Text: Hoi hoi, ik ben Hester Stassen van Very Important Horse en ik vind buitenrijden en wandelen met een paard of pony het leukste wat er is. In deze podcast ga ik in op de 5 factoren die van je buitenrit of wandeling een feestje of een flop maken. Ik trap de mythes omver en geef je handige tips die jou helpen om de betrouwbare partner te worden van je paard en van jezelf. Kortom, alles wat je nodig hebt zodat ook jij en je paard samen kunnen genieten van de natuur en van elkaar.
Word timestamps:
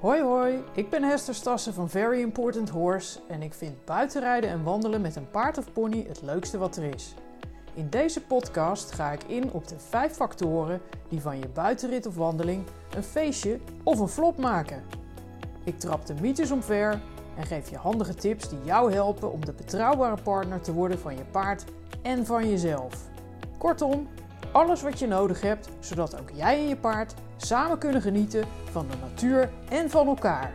Hoi 0.00 0.22
hoi, 0.22 0.64
ik 0.72 0.90
ben 0.90 1.02
Hester 1.02 1.34
Stassen 1.34 1.74
van 1.74 1.88
Very 1.88 2.20
Important 2.20 2.68
Horse 2.68 3.20
en 3.28 3.42
ik 3.42 3.54
vind 3.54 3.84
buitenrijden 3.84 4.50
en 4.50 4.62
wandelen 4.62 5.00
met 5.00 5.16
een 5.16 5.30
paard 5.30 5.58
of 5.58 5.72
pony 5.72 6.04
het 6.08 6.22
leukste 6.22 6.58
wat 6.58 6.76
er 6.76 6.94
is. 6.94 7.14
In 7.74 7.88
deze 7.88 8.20
podcast 8.20 8.92
ga 8.92 9.12
ik 9.12 9.22
in 9.22 9.52
op 9.52 9.68
de 9.68 9.78
5 9.78 10.12
factoren 10.12 10.80
die 11.08 11.20
van 11.20 11.38
je 11.38 11.48
buitenrit 11.48 12.06
of 12.06 12.14
wandeling 12.14 12.64
een 12.96 13.02
feestje 13.02 13.58
of 13.82 13.98
een 13.98 14.08
flop 14.08 14.38
maken. 14.38 14.82
Ik 15.64 15.78
trap 15.78 16.06
de 16.06 16.14
mythes 16.20 16.50
omver 16.50 17.00
en 17.36 17.46
geef 17.46 17.70
je 17.70 17.76
handige 17.76 18.14
tips 18.14 18.48
die 18.48 18.64
jou 18.64 18.92
helpen 18.92 19.32
om 19.32 19.44
de 19.44 19.52
betrouwbare 19.52 20.22
partner 20.22 20.60
te 20.60 20.72
worden 20.72 20.98
van 20.98 21.16
je 21.16 21.24
paard 21.24 21.64
en 22.02 22.26
van 22.26 22.48
jezelf. 22.48 22.94
Kortom, 23.58 24.08
alles 24.52 24.82
wat 24.82 24.98
je 24.98 25.06
nodig 25.06 25.40
hebt 25.40 25.68
zodat 25.80 26.20
ook 26.20 26.30
jij 26.34 26.58
en 26.58 26.68
je 26.68 26.76
paard 26.76 27.14
samen 27.36 27.78
kunnen 27.78 28.02
genieten 28.02 28.44
van 28.70 28.86
de 28.90 28.96
natuur 29.00 29.50
en 29.68 29.90
van 29.90 30.06
elkaar. 30.06 30.52